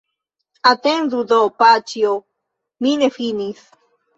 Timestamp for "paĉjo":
1.63-2.15